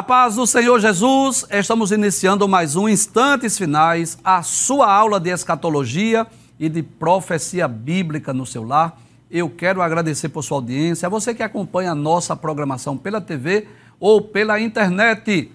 [0.00, 5.28] A paz do Senhor Jesus, estamos iniciando mais um Instantes Finais, a sua aula de
[5.28, 6.26] escatologia
[6.58, 8.98] e de profecia bíblica no seu lar.
[9.30, 13.68] Eu quero agradecer por sua audiência, a você que acompanha a nossa programação pela TV
[14.00, 15.52] ou pela internet.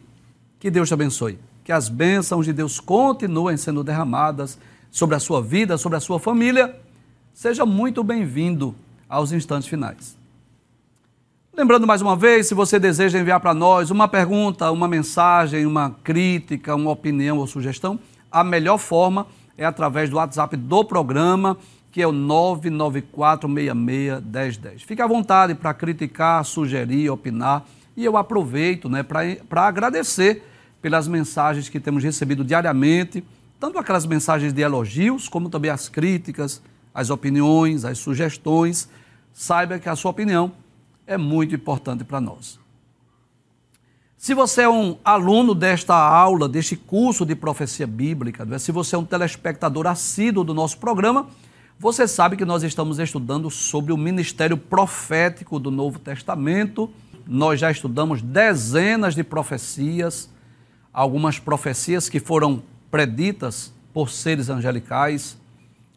[0.60, 1.40] Que Deus te abençoe.
[1.64, 4.60] Que as bênçãos de Deus continuem sendo derramadas
[4.92, 6.80] sobre a sua vida, sobre a sua família.
[7.34, 8.76] Seja muito bem-vindo
[9.10, 10.16] aos Instantes Finais.
[11.58, 15.96] Lembrando mais uma vez, se você deseja enviar para nós uma pergunta, uma mensagem, uma
[16.04, 17.98] crítica, uma opinião ou sugestão,
[18.30, 19.26] a melhor forma
[19.58, 21.58] é através do WhatsApp do programa,
[21.94, 24.80] que é o 994661010.
[24.86, 27.64] Fique à vontade para criticar, sugerir, opinar.
[27.96, 30.44] E eu aproveito né, para agradecer
[30.82, 33.24] pelas mensagens que temos recebido diariamente,
[33.62, 36.62] tanto aquelas mensagens de elogios, como também as críticas,
[36.94, 38.90] as opiniões, as sugestões.
[39.34, 40.52] Saiba que a sua opinião
[41.08, 42.60] é muito importante para nós.
[44.18, 48.58] Se você é um aluno desta aula, deste curso de profecia bíblica, é?
[48.58, 51.28] se você é um telespectador assíduo do nosso programa,
[51.78, 56.90] você sabe que nós estamos estudando sobre o ministério profético do Novo Testamento.
[57.28, 60.30] Nós já estudamos dezenas de profecias,
[60.92, 65.38] algumas profecias que foram preditas por seres angelicais,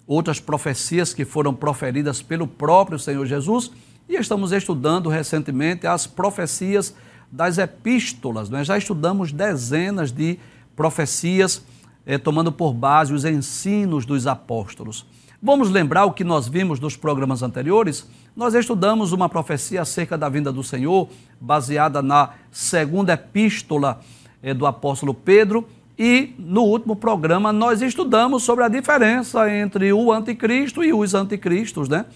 [0.07, 3.71] outras profecias que foram proferidas pelo próprio Senhor Jesus
[4.09, 6.95] e estamos estudando recentemente as profecias
[7.31, 8.49] das epístolas.
[8.49, 10.39] Nós já estudamos dezenas de
[10.75, 11.63] profecias,
[12.07, 15.05] eh, tomando por base os ensinos dos apóstolos.
[15.43, 18.09] Vamos lembrar o que nós vimos nos programas anteriores?
[18.35, 21.09] Nós estudamos uma profecia acerca da vinda do Senhor,
[21.39, 24.01] baseada na segunda epístola
[24.43, 25.69] eh, do apóstolo Pedro.
[25.99, 31.89] E no último programa nós estudamos sobre a diferença entre o anticristo e os anticristos,
[31.89, 32.07] né?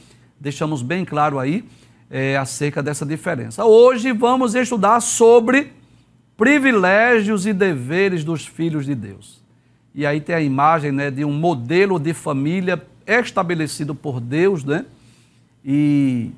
[0.41, 1.65] Deixamos bem claro aí
[2.13, 3.65] é, acerca dessa diferença.
[3.65, 5.73] Hoje vamos estudar sobre
[6.37, 9.43] privilégios e deveres dos filhos de Deus.
[9.95, 14.85] E aí tem a imagem né, de um modelo de família estabelecido por Deus, né?
[15.65, 16.31] E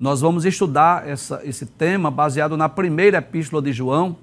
[0.00, 4.16] nós vamos estudar essa, esse tema baseado na primeira epístola de João,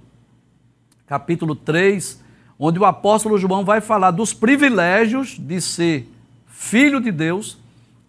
[1.05, 2.19] capítulo 3,
[2.57, 6.09] onde o apóstolo João vai falar dos privilégios de ser
[6.47, 7.62] filho de Deus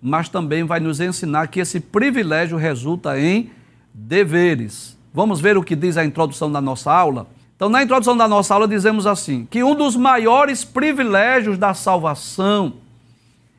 [0.06, 3.50] mas também vai nos ensinar que esse privilégio resulta em
[3.94, 4.98] deveres.
[5.14, 7.26] Vamos ver o que diz a introdução da nossa aula?
[7.56, 12.74] Então, na introdução da nossa aula, dizemos assim: que um dos maiores privilégios da salvação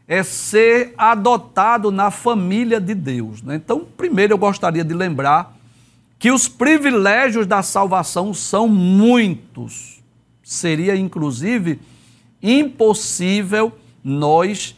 [0.08, 3.42] é ser adotado na família de Deus.
[3.42, 3.56] Né?
[3.56, 5.58] Então, primeiro eu gostaria de lembrar
[6.20, 10.00] que os privilégios da salvação são muitos.
[10.44, 11.80] Seria, inclusive,
[12.40, 14.76] impossível nós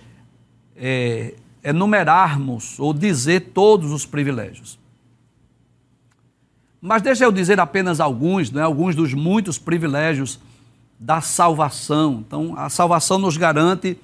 [0.77, 1.33] é,
[1.67, 4.79] enumerarmos ou dizer todos os privilégios.
[6.81, 10.39] Mas deixa eu dizer apenas alguns, né, alguns dos muitos privilégios
[10.97, 12.23] da salvação.
[12.25, 13.97] Então, a salvação nos garante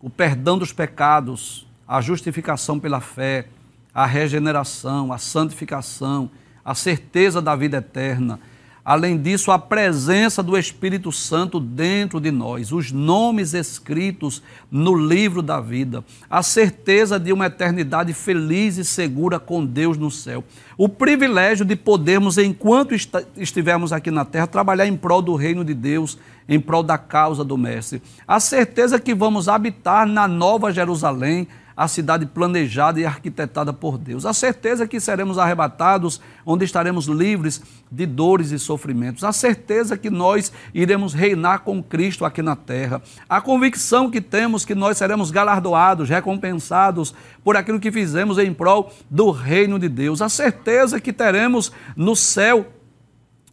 [0.00, 3.48] o perdão dos pecados, a justificação pela fé,
[3.92, 6.30] a regeneração, a santificação,
[6.64, 8.40] a certeza da vida eterna,
[8.90, 15.42] Além disso, a presença do Espírito Santo dentro de nós, os nomes escritos no livro
[15.42, 20.42] da vida, a certeza de uma eternidade feliz e segura com Deus no céu,
[20.76, 22.92] o privilégio de podermos, enquanto
[23.36, 26.18] estivermos aqui na terra, trabalhar em prol do reino de Deus,
[26.48, 31.46] em prol da causa do Mestre, a certeza que vamos habitar na Nova Jerusalém,
[31.80, 34.26] a cidade planejada e arquitetada por Deus.
[34.26, 39.24] A certeza que seremos arrebatados, onde estaremos livres de dores e sofrimentos.
[39.24, 43.00] A certeza que nós iremos reinar com Cristo aqui na terra.
[43.26, 48.92] A convicção que temos que nós seremos galardoados, recompensados por aquilo que fizemos em prol
[49.08, 50.20] do reino de Deus.
[50.20, 52.74] A certeza que teremos no céu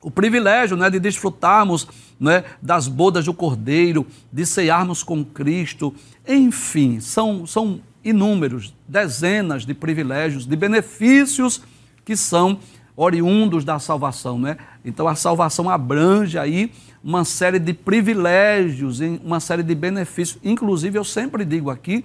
[0.01, 1.87] o privilégio né, de desfrutarmos
[2.19, 5.95] né, das bodas do Cordeiro, de cearmos com Cristo.
[6.27, 11.61] Enfim, são, são inúmeros, dezenas de privilégios, de benefícios
[12.05, 12.59] que são
[12.95, 14.57] oriundos da salvação, né?
[14.83, 16.71] Então a salvação abrange aí
[17.03, 20.39] uma série de privilégios, uma série de benefícios.
[20.43, 22.03] Inclusive eu sempre digo aqui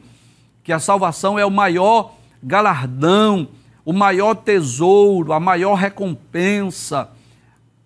[0.62, 3.48] que a salvação é o maior galardão,
[3.84, 7.10] o maior tesouro, a maior recompensa,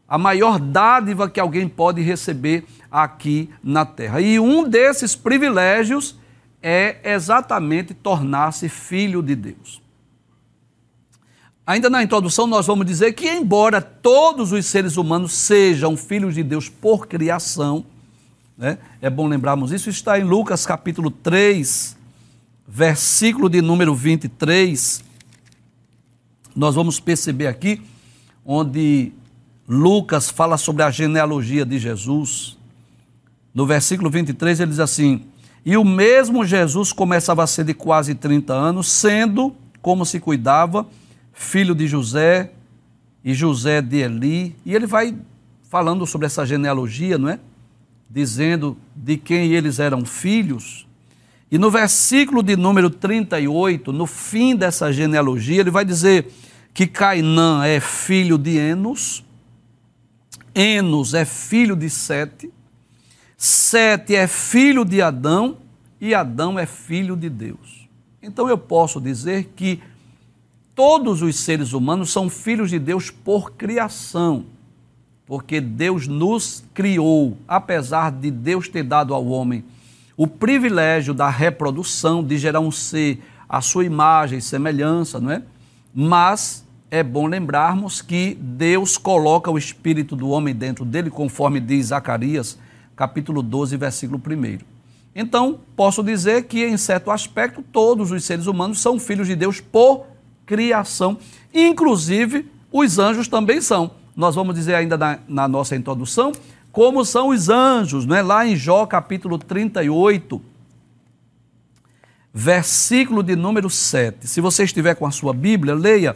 [0.09, 4.21] a maior dádiva que alguém pode receber aqui na terra.
[4.21, 6.17] E um desses privilégios
[6.63, 9.83] é exatamente tornar-se filho de Deus.
[11.67, 16.45] Ainda na introdução, nós vamos dizer que, embora todos os seres humanos sejam filhos de
[16.45, 17.85] Deus por criação,
[18.57, 21.97] né, é bom lembrarmos isso, está em Lucas capítulo 3,
[22.67, 25.03] versículo de número 23.
[26.55, 27.83] Nós vamos perceber aqui,
[28.45, 29.13] onde
[29.69, 32.57] Lucas fala sobre a genealogia de Jesus.
[33.53, 35.25] No versículo 23 ele diz assim:
[35.67, 39.53] E o mesmo Jesus começava a ser de quase 30 anos, sendo,
[39.83, 40.87] como se cuidava,
[41.33, 42.53] filho de José,
[43.25, 44.55] e José de Eli.
[44.65, 45.17] E ele vai
[45.69, 47.41] falando sobre essa genealogia, não é?
[48.09, 50.87] Dizendo de quem eles eram filhos.
[51.51, 56.33] E no versículo de número 38, no fim dessa genealogia, ele vai dizer
[56.73, 59.25] que Cainã é filho de Enos,
[60.55, 62.53] Enos é filho de Sete,
[63.37, 65.59] Sete é filho de Adão
[66.01, 67.87] e Adão é filho de Deus.
[68.23, 69.81] Então eu posso dizer que
[70.75, 74.47] todos os seres humanos são filhos de Deus por criação,
[75.27, 79.65] porque Deus nos criou, apesar de Deus ter dado ao homem
[80.17, 85.43] o privilégio da reprodução, de gerar um ser à sua imagem e semelhança, não é?
[85.95, 91.87] Mas é bom lembrarmos que Deus coloca o espírito do homem dentro dele, conforme diz
[91.87, 92.59] Zacarias
[92.97, 94.59] capítulo 12, versículo 1.
[95.15, 99.61] Então, posso dizer que, em certo aspecto, todos os seres humanos são filhos de Deus
[99.61, 100.07] por
[100.45, 101.19] criação,
[101.55, 103.93] inclusive os anjos também são.
[104.17, 106.33] Nós vamos dizer ainda na, na nossa introdução
[106.73, 108.21] como são os anjos, não é?
[108.21, 110.43] Lá em Jó capítulo 38,
[112.35, 114.29] versículo de número 7.
[114.29, 116.15] Se você estiver com a sua Bíblia, leia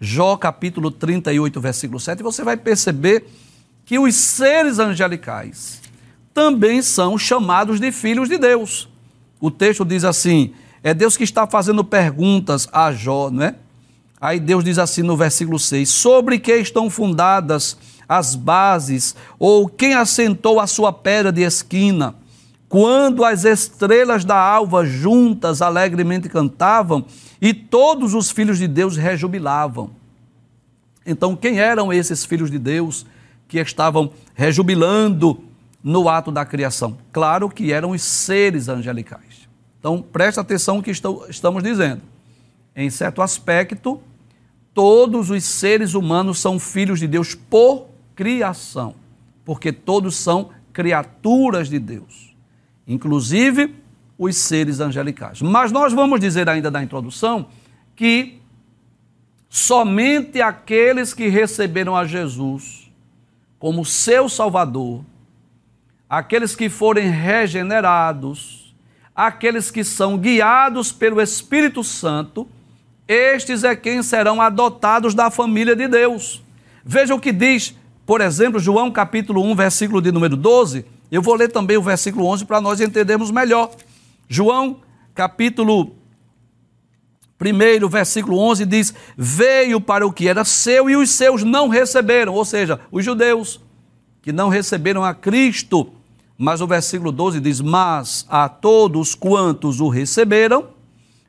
[0.00, 3.26] Jó capítulo 38, versículo 7, e você vai perceber
[3.84, 5.80] que os seres angelicais,
[6.36, 8.86] também são chamados de filhos de Deus.
[9.40, 10.52] O texto diz assim:
[10.82, 13.54] é Deus que está fazendo perguntas a Jó, não é?
[14.20, 19.94] Aí Deus diz assim no versículo 6: Sobre que estão fundadas as bases, ou quem
[19.94, 22.14] assentou a sua pedra de esquina?
[22.68, 27.06] Quando as estrelas da alva juntas alegremente cantavam
[27.40, 29.90] e todos os filhos de Deus rejubilavam.
[31.06, 33.06] Então, quem eram esses filhos de Deus
[33.48, 35.45] que estavam rejubilando
[35.88, 36.98] no ato da criação?
[37.12, 39.48] Claro que eram os seres angelicais.
[39.78, 42.02] Então, preste atenção no que estamos dizendo.
[42.74, 44.00] Em certo aspecto,
[44.74, 47.86] todos os seres humanos são filhos de Deus por
[48.16, 48.96] criação,
[49.44, 52.34] porque todos são criaturas de Deus,
[52.84, 53.72] inclusive
[54.18, 55.40] os seres angelicais.
[55.40, 57.46] Mas nós vamos dizer ainda na introdução
[57.94, 58.40] que
[59.48, 62.90] somente aqueles que receberam a Jesus
[63.56, 65.04] como seu Salvador
[66.08, 68.74] aqueles que forem regenerados,
[69.14, 72.48] aqueles que são guiados pelo Espírito Santo,
[73.08, 76.42] estes é quem serão adotados da família de Deus.
[76.84, 77.74] Veja o que diz,
[78.04, 80.84] por exemplo, João capítulo 1, versículo de número 12.
[81.10, 83.70] Eu vou ler também o versículo 11 para nós entendermos melhor.
[84.28, 84.80] João
[85.14, 85.96] capítulo
[87.40, 92.34] 1, versículo 11 diz: Veio para o que era seu e os seus não receberam,
[92.34, 93.60] ou seja, os judeus
[94.26, 95.88] que não receberam a Cristo.
[96.36, 100.70] Mas o versículo 12 diz: Mas a todos quantos o receberam,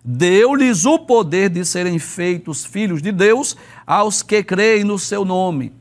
[0.03, 5.71] deu-lhes o poder de serem feitos filhos de Deus aos que creem no seu nome.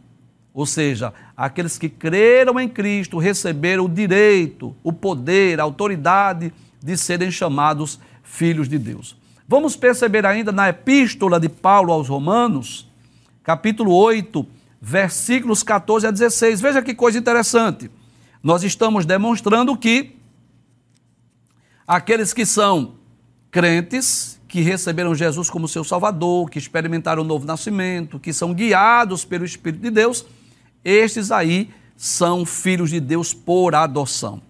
[0.52, 6.98] Ou seja, aqueles que creram em Cristo receberam o direito, o poder, a autoridade de
[6.98, 9.16] serem chamados filhos de Deus.
[9.48, 12.86] Vamos perceber ainda na epístola de Paulo aos Romanos,
[13.42, 14.46] capítulo 8,
[14.80, 16.60] versículos 14 a 16.
[16.60, 17.90] Veja que coisa interessante.
[18.42, 20.16] Nós estamos demonstrando que
[21.86, 22.94] aqueles que são
[23.50, 29.24] crentes, que receberam Jesus como seu Salvador, que experimentaram o novo nascimento, que são guiados
[29.24, 30.24] pelo Espírito de Deus,
[30.84, 34.42] estes aí são filhos de Deus por adoção.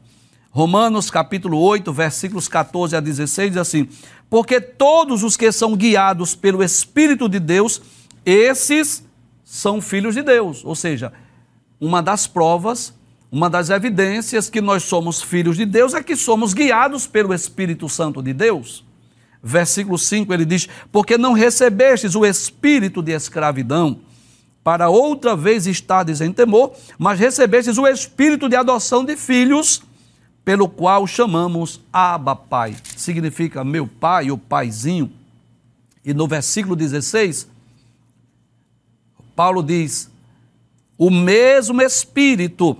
[0.50, 3.88] Romanos capítulo 8, versículos 14 a 16 diz assim:
[4.28, 7.80] Porque todos os que são guiados pelo Espírito de Deus,
[8.24, 9.05] esses
[9.46, 10.64] são filhos de Deus.
[10.64, 11.12] Ou seja,
[11.80, 12.92] uma das provas,
[13.30, 17.88] uma das evidências que nós somos filhos de Deus é que somos guiados pelo Espírito
[17.88, 18.84] Santo de Deus.
[19.40, 24.00] Versículo 5 ele diz: Porque não recebestes o espírito de escravidão,
[24.64, 29.80] para outra vez estardes em temor, mas recebestes o espírito de adoção de filhos,
[30.44, 32.74] pelo qual chamamos Abba Pai.
[32.96, 35.12] Significa meu pai, o paizinho.
[36.04, 37.48] E no versículo 16,
[39.36, 40.10] Paulo diz:
[40.98, 42.76] o mesmo Espírito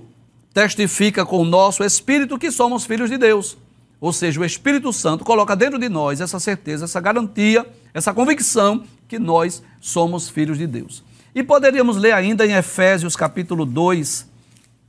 [0.53, 3.55] testifica com o nosso Espírito que somos filhos de Deus.
[4.01, 8.83] Ou seja, o Espírito Santo coloca dentro de nós essa certeza, essa garantia, essa convicção
[9.07, 11.03] que nós somos filhos de Deus.
[11.33, 14.27] E poderíamos ler ainda em Efésios capítulo 2,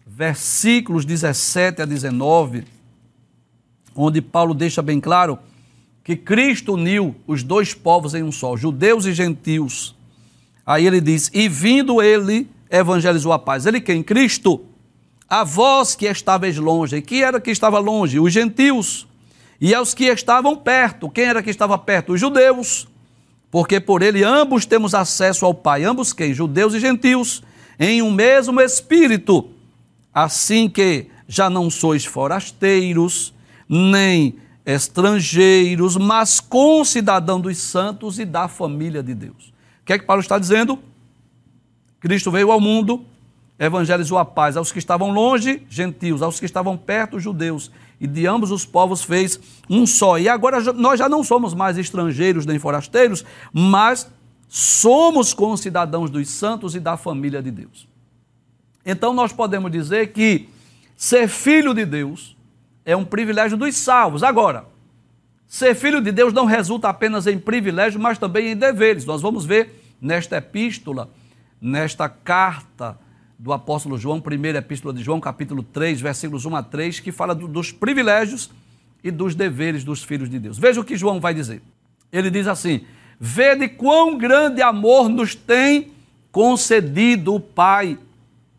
[0.06, 2.64] versículos 17 a 19,
[3.94, 5.38] onde Paulo deixa bem claro
[6.02, 9.97] que Cristo uniu os dois povos em um só, judeus e gentios.
[10.68, 13.64] Aí ele diz: E vindo ele evangelizou a paz?
[13.64, 14.02] Ele quem?
[14.02, 14.66] Cristo.
[15.26, 17.00] A vós que estáveis longe.
[17.00, 18.20] Quem era que estava longe?
[18.20, 19.08] Os gentios.
[19.58, 21.08] E aos que estavam perto.
[21.08, 22.12] Quem era que estava perto?
[22.12, 22.86] Os judeus.
[23.50, 25.84] Porque por ele ambos temos acesso ao Pai.
[25.84, 26.34] Ambos quem?
[26.34, 27.42] Judeus e gentios.
[27.80, 29.48] Em um mesmo Espírito.
[30.12, 33.32] Assim que já não sois forasteiros,
[33.66, 39.57] nem estrangeiros, mas concidadão dos santos e da família de Deus.
[39.88, 40.78] Que é que Paulo está dizendo?
[41.98, 43.06] Cristo veio ao mundo,
[43.58, 48.26] evangelizou a paz aos que estavam longe, gentios, aos que estavam perto, judeus, e de
[48.26, 50.18] ambos os povos fez um só.
[50.18, 54.06] E agora nós já não somos mais estrangeiros nem forasteiros, mas
[54.46, 57.88] somos concidadãos dos santos e da família de Deus.
[58.84, 60.50] Então nós podemos dizer que
[60.98, 62.36] ser filho de Deus
[62.84, 64.22] é um privilégio dos salvos.
[64.22, 64.66] Agora,
[65.46, 69.06] ser filho de Deus não resulta apenas em privilégio, mas também em deveres.
[69.06, 71.10] Nós vamos ver nesta epístola,
[71.60, 72.98] nesta carta
[73.38, 77.34] do apóstolo João, primeira epístola de João, capítulo 3, versículos 1 a 3, que fala
[77.34, 78.50] do, dos privilégios
[79.02, 80.58] e dos deveres dos filhos de Deus.
[80.58, 81.62] Veja o que João vai dizer.
[82.12, 82.84] Ele diz assim:
[83.20, 85.92] Vede quão grande amor nos tem
[86.32, 87.98] concedido o Pai,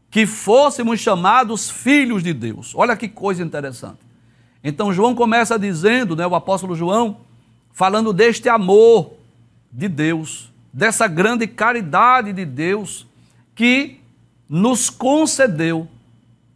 [0.09, 2.73] que fôssemos chamados filhos de Deus.
[2.75, 3.99] Olha que coisa interessante.
[4.63, 7.17] Então João começa dizendo, né, o apóstolo João,
[7.71, 9.13] falando deste amor
[9.71, 13.07] de Deus, dessa grande caridade de Deus
[13.55, 13.99] que
[14.47, 15.87] nos concedeu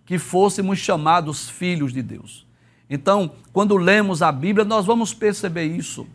[0.05, 2.45] que fôssemos chamados filhos de Deus.
[2.89, 6.05] Então, quando lemos a Bíblia, nós vamos perceber isso,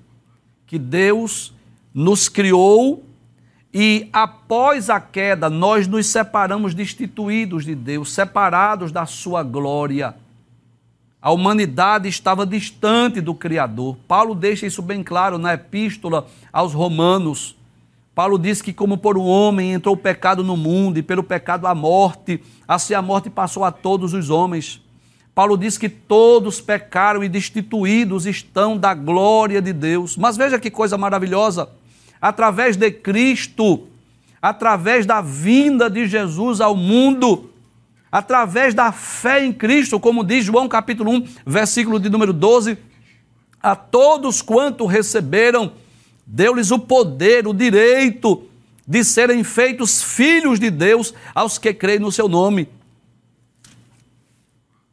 [0.66, 1.52] que Deus
[1.92, 3.04] nos criou
[3.72, 10.14] e após a queda nós nos separamos destituídos de Deus, separados da sua glória.
[11.20, 13.96] A humanidade estava distante do Criador.
[14.06, 17.57] Paulo deixa isso bem claro na epístola aos Romanos.
[18.18, 21.68] Paulo diz que, como por um homem entrou o pecado no mundo, e pelo pecado
[21.68, 24.82] a morte, assim a morte passou a todos os homens.
[25.32, 30.16] Paulo diz que todos pecaram e destituídos estão da glória de Deus.
[30.16, 31.68] Mas veja que coisa maravilhosa!
[32.20, 33.86] Através de Cristo,
[34.42, 37.52] através da vinda de Jesus ao mundo,
[38.10, 42.78] através da fé em Cristo, como diz João capítulo 1, versículo de número 12,
[43.62, 45.70] a todos quanto receberam,
[46.30, 48.46] deu-lhes o poder, o direito
[48.86, 52.68] de serem feitos filhos de Deus aos que creem no seu nome.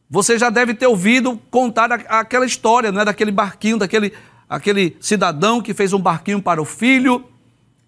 [0.10, 3.06] Você já deve ter ouvido contar aquela história, não é?
[3.06, 4.14] Daquele barquinho, daquele
[4.48, 7.26] aquele cidadão que fez um barquinho para o filho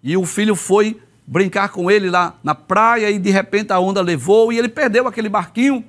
[0.02, 4.02] e o filho foi brincar com ele lá na praia e de repente a onda
[4.02, 5.84] levou e ele perdeu aquele barquinho.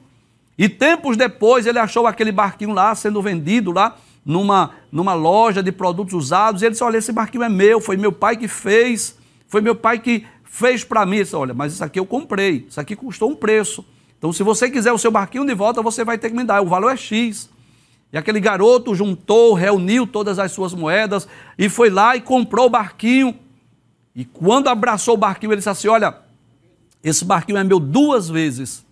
[0.58, 5.72] E tempos depois ele achou aquele barquinho lá sendo vendido lá numa, numa loja de
[5.72, 9.18] produtos usados, e ele disse: Olha, esse barquinho é meu, foi meu pai que fez,
[9.48, 11.18] foi meu pai que fez para mim.
[11.18, 13.86] Disse, Olha, mas isso aqui eu comprei, isso aqui custou um preço.
[14.18, 16.62] Então, se você quiser o seu barquinho de volta, você vai ter que me dar,
[16.62, 17.50] o valor é X.
[18.12, 22.70] E aquele garoto juntou, reuniu todas as suas moedas e foi lá e comprou o
[22.70, 23.38] barquinho.
[24.16, 26.18] E quando abraçou o barquinho, ele disse assim: Olha,
[27.04, 28.86] esse barquinho é meu duas vezes.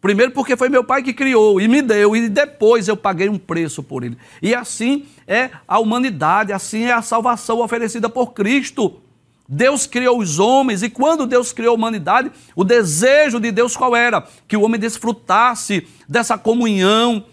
[0.00, 3.38] Primeiro porque foi meu pai que criou e me deu, e depois eu paguei um
[3.38, 4.16] preço por ele.
[4.40, 9.00] E assim é a humanidade, assim é a salvação oferecida por Cristo.
[9.48, 13.96] Deus criou os homens, e quando Deus criou a humanidade, o desejo de Deus qual
[13.96, 14.24] era?
[14.46, 17.24] Que o homem desfrutasse dessa comunhão,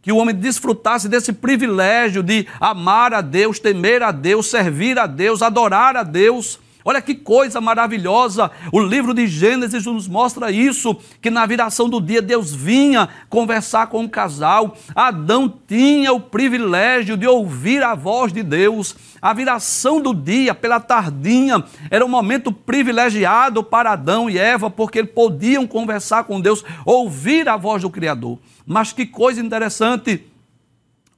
[0.00, 5.06] que o homem desfrutasse desse privilégio de amar a Deus, temer a Deus, servir a
[5.06, 6.60] Deus, adorar a Deus.
[6.86, 8.50] Olha que coisa maravilhosa!
[8.70, 13.86] O livro de Gênesis nos mostra isso: que na viração do dia Deus vinha conversar
[13.86, 14.76] com o casal.
[14.94, 18.94] Adão tinha o privilégio de ouvir a voz de Deus.
[19.22, 25.02] A viração do dia, pela tardinha, era um momento privilegiado para Adão e Eva, porque
[25.02, 28.38] podiam conversar com Deus, ouvir a voz do Criador.
[28.66, 30.26] Mas que coisa interessante!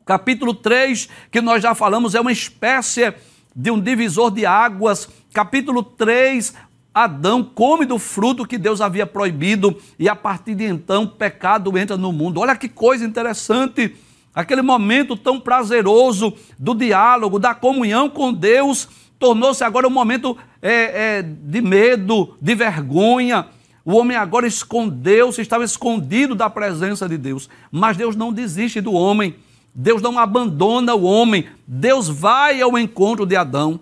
[0.05, 3.13] Capítulo 3, que nós já falamos, é uma espécie
[3.57, 6.55] de um divisor de águas Capítulo 3,
[6.95, 11.95] Adão come do fruto que Deus havia proibido e a partir de então pecado entra
[11.95, 12.41] no mundo.
[12.41, 13.95] Olha que coisa interessante.
[14.35, 18.89] Aquele momento tão prazeroso do diálogo, da comunhão com Deus,
[19.19, 23.47] tornou-se agora um momento é, é, de medo, de vergonha.
[23.85, 27.47] O homem agora escondeu-se, estava escondido da presença de Deus.
[27.71, 29.37] Mas Deus não desiste do homem.
[29.75, 31.45] Deus não abandona o homem.
[31.67, 33.79] Deus vai ao encontro de Adão.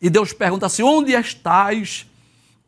[0.00, 2.06] E Deus pergunta assim: Onde estás?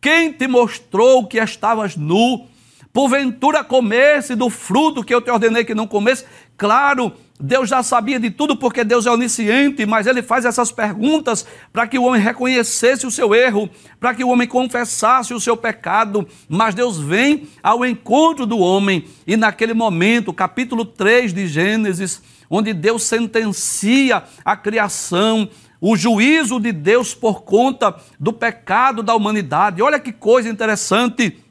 [0.00, 2.46] Quem te mostrou que estavas nu?
[2.92, 6.24] Porventura comesse do fruto que eu te ordenei que não comesse?
[6.56, 11.46] Claro Deus já sabia de tudo porque Deus é onisciente, mas ele faz essas perguntas
[11.72, 15.56] para que o homem reconhecesse o seu erro, para que o homem confessasse o seu
[15.56, 16.28] pecado.
[16.46, 22.74] Mas Deus vem ao encontro do homem e naquele momento, capítulo 3 de Gênesis, onde
[22.74, 25.48] Deus sentencia a criação,
[25.80, 29.82] o juízo de Deus por conta do pecado da humanidade.
[29.82, 31.42] Olha que coisa interessante.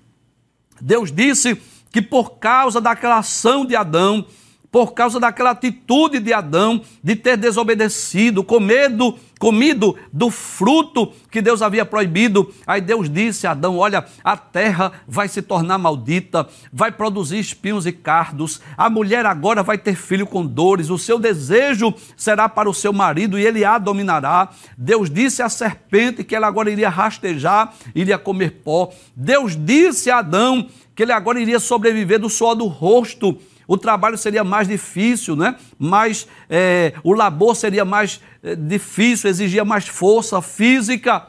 [0.79, 1.59] Deus disse
[1.91, 4.25] que por causa daquela ação de Adão,
[4.71, 11.61] por causa daquela atitude de Adão de ter desobedecido, comido, comido do fruto que Deus
[11.61, 12.53] havia proibido.
[12.67, 17.87] Aí Deus disse a Adão: Olha, a terra vai se tornar maldita, vai produzir espinhos
[17.87, 18.61] e cardos.
[18.77, 20.89] A mulher agora vai ter filho com dores.
[20.89, 24.49] O seu desejo será para o seu marido e ele a dominará.
[24.77, 28.91] Deus disse à serpente que ela agora iria rastejar, iria comer pó.
[29.15, 34.17] Deus disse a Adão que ele agora iria sobreviver do suor do rosto o trabalho
[34.17, 35.55] seria mais difícil, né?
[35.77, 41.27] mais, é, o labor seria mais é, difícil, exigia mais força física.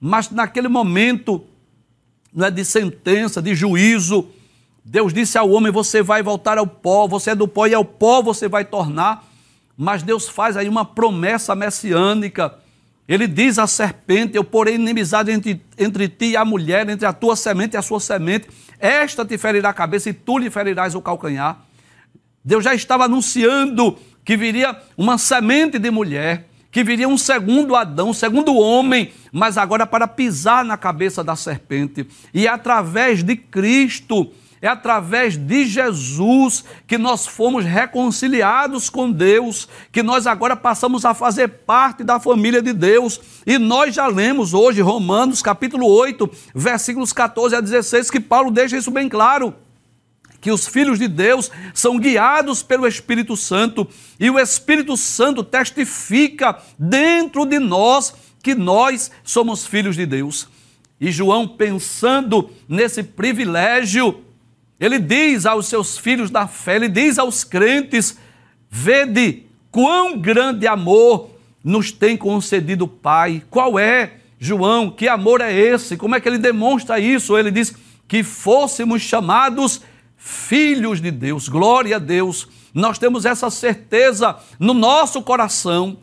[0.00, 1.44] Mas naquele momento
[2.36, 4.28] é de sentença, de juízo,
[4.84, 7.84] Deus disse ao homem: Você vai voltar ao pó, você é do pó e ao
[7.84, 9.24] pó você vai tornar.
[9.76, 12.58] Mas Deus faz aí uma promessa messiânica.
[13.06, 17.12] Ele diz à serpente: Eu porei inimizade entre, entre ti e a mulher, entre a
[17.12, 18.48] tua semente e a sua semente.
[18.80, 21.67] Esta te ferirá a cabeça e tu lhe ferirás o calcanhar.
[22.48, 28.08] Deus já estava anunciando que viria uma semente de mulher, que viria um segundo Adão,
[28.08, 32.06] um segundo homem, mas agora para pisar na cabeça da serpente.
[32.32, 39.68] E é através de Cristo, é através de Jesus que nós fomos reconciliados com Deus,
[39.92, 43.20] que nós agora passamos a fazer parte da família de Deus.
[43.46, 48.78] E nós já lemos hoje Romanos capítulo 8, versículos 14 a 16, que Paulo deixa
[48.78, 49.54] isso bem claro
[50.40, 53.86] que os filhos de Deus são guiados pelo Espírito Santo
[54.18, 60.48] e o Espírito Santo testifica dentro de nós que nós somos filhos de Deus.
[61.00, 64.22] E João, pensando nesse privilégio,
[64.80, 68.16] ele diz aos seus filhos da fé, ele diz aos crentes:
[68.70, 71.30] Vede quão grande amor
[71.62, 73.42] nos tem concedido o Pai.
[73.50, 74.90] Qual é, João?
[74.90, 75.96] Que amor é esse?
[75.96, 77.36] Como é que ele demonstra isso?
[77.36, 77.74] Ele diz
[78.06, 79.82] que fôssemos chamados
[80.18, 81.48] filhos de Deus.
[81.48, 82.48] Glória a Deus.
[82.74, 85.96] Nós temos essa certeza no nosso coração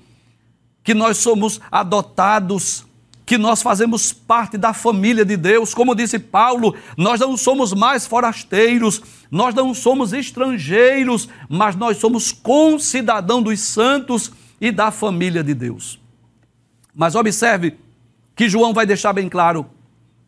[0.84, 2.86] que nós somos adotados,
[3.26, 5.74] que nós fazemos parte da família de Deus.
[5.74, 12.32] Como disse Paulo, nós não somos mais forasteiros, nós não somos estrangeiros, mas nós somos
[12.32, 16.00] concidadão dos santos e da família de Deus.
[16.94, 17.78] Mas observe
[18.36, 19.70] que João vai deixar bem claro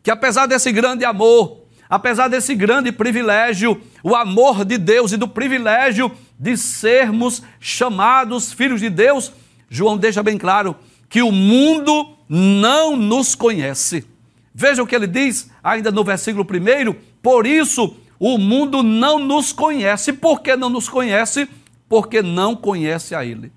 [0.02, 1.57] que apesar desse grande amor,
[1.88, 8.80] apesar desse grande privilégio, o amor de Deus e do privilégio de sermos chamados filhos
[8.80, 9.32] de Deus,
[9.68, 10.76] João deixa bem claro
[11.08, 14.06] que o mundo não nos conhece.
[14.54, 19.52] Veja o que ele diz ainda no versículo 1: Por isso o mundo não nos
[19.52, 20.12] conhece.
[20.12, 21.48] Por que não nos conhece?
[21.88, 23.52] Porque não conhece a Ele.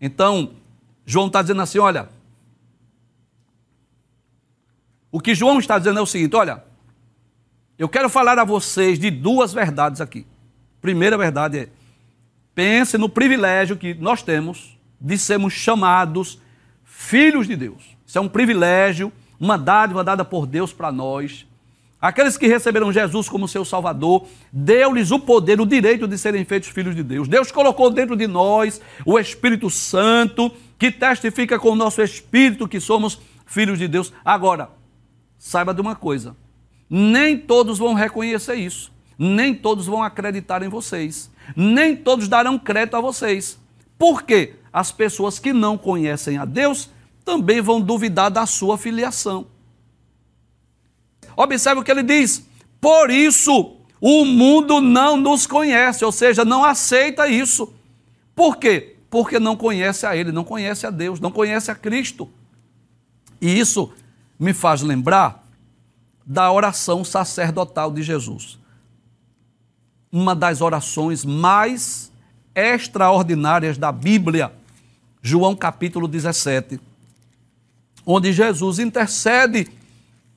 [0.00, 0.52] Então,
[1.04, 2.08] João está dizendo assim: olha.
[5.10, 6.62] O que João está dizendo é o seguinte: olha,
[7.78, 10.26] eu quero falar a vocês de duas verdades aqui.
[10.80, 11.68] Primeira verdade é:
[12.54, 16.40] pense no privilégio que nós temos de sermos chamados
[16.84, 17.96] filhos de Deus.
[18.04, 21.46] Isso é um privilégio, uma dádiva dada por Deus para nós.
[22.00, 26.68] Aqueles que receberam Jesus como seu Salvador, deu-lhes o poder, o direito de serem feitos
[26.68, 27.26] filhos de Deus.
[27.26, 32.80] Deus colocou dentro de nós o Espírito Santo, que testifica com o nosso espírito que
[32.80, 34.12] somos filhos de Deus.
[34.24, 34.70] Agora,
[35.36, 36.36] saiba de uma coisa:
[36.88, 38.92] nem todos vão reconhecer isso.
[39.18, 41.30] Nem todos vão acreditar em vocês.
[41.56, 43.58] Nem todos darão crédito a vocês.
[43.98, 44.54] Por quê?
[44.72, 46.90] As pessoas que não conhecem a Deus
[47.24, 49.46] também vão duvidar da sua filiação.
[51.36, 52.46] Observe o que ele diz.
[52.80, 57.72] Por isso, o mundo não nos conhece, ou seja, não aceita isso.
[58.34, 58.96] Por quê?
[59.10, 62.30] Porque não conhece a Ele, não conhece a Deus, não conhece a Cristo.
[63.40, 63.92] E isso
[64.38, 65.47] me faz lembrar
[66.28, 68.58] da oração sacerdotal de Jesus.
[70.12, 72.12] Uma das orações mais
[72.54, 74.52] extraordinárias da Bíblia,
[75.22, 76.78] João capítulo 17,
[78.04, 79.68] onde Jesus intercede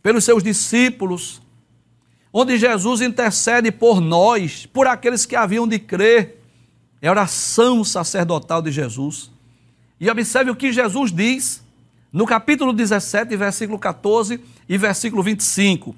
[0.01, 1.41] pelos seus discípulos,
[2.31, 6.41] onde Jesus intercede por nós, por aqueles que haviam de crer.
[7.01, 9.29] É a oração sacerdotal de Jesus.
[9.99, 11.61] E observe o que Jesus diz
[12.13, 14.39] no capítulo 17, versículo 14
[14.71, 15.93] e versículo 25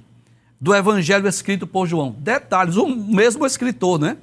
[0.60, 2.16] do Evangelho escrito por João.
[2.18, 4.18] Detalhes, o mesmo escritor, né?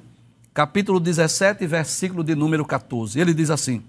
[0.53, 3.17] capítulo 17, versículo de número 14.
[3.17, 3.81] Ele diz assim: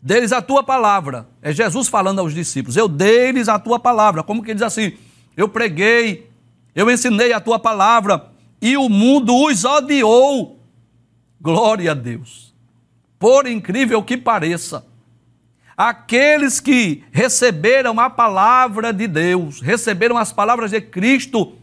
[0.00, 1.28] Deles a tua palavra.
[1.42, 2.78] É Jesus falando aos discípulos.
[2.78, 4.22] Eu dei-lhes a tua palavra.
[4.22, 4.94] Como que ele diz assim?
[5.36, 6.30] Eu preguei,
[6.74, 10.58] eu ensinei a tua palavra e o mundo os odiou.
[11.38, 12.54] Glória a Deus.
[13.18, 14.82] Por incrível que pareça,
[15.88, 21.54] aqueles que receberam a palavra de Deus, receberam as palavras de Cristo,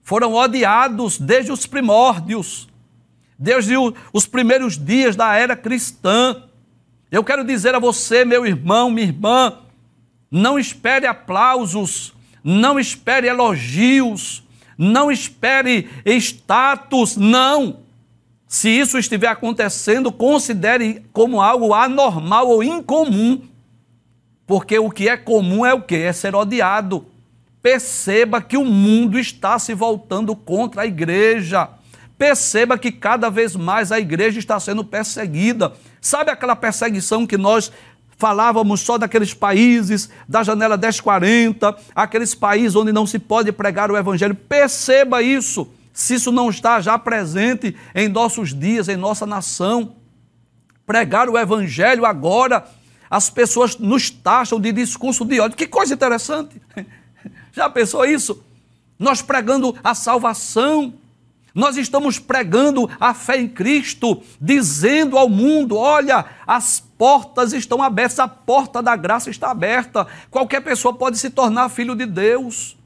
[0.00, 2.68] foram odiados desde os primórdios,
[3.36, 3.74] desde
[4.12, 6.44] os primeiros dias da era cristã.
[7.10, 9.58] Eu quero dizer a você, meu irmão, minha irmã,
[10.30, 14.44] não espere aplausos, não espere elogios,
[14.78, 17.80] não espere status, não.
[18.48, 23.42] Se isso estiver acontecendo, considere como algo anormal ou incomum.
[24.46, 25.96] Porque o que é comum é o que?
[25.96, 27.04] É ser odiado.
[27.60, 31.68] Perceba que o mundo está se voltando contra a igreja.
[32.16, 35.74] Perceba que cada vez mais a igreja está sendo perseguida.
[36.00, 37.70] Sabe aquela perseguição que nós
[38.16, 43.96] falávamos só daqueles países da janela 1040, aqueles países onde não se pode pregar o
[43.96, 44.34] evangelho?
[44.34, 49.96] Perceba isso se isso não está já presente em nossos dias, em nossa nação.
[50.86, 52.64] Pregar o Evangelho agora,
[53.10, 55.56] as pessoas nos taxam de discurso de ódio.
[55.56, 56.62] Que coisa interessante!
[57.52, 58.40] Já pensou isso?
[58.96, 60.94] Nós pregando a salvação,
[61.52, 68.20] nós estamos pregando a fé em Cristo, dizendo ao mundo: olha, as portas estão abertas,
[68.20, 72.77] a porta da graça está aberta, qualquer pessoa pode se tornar filho de Deus.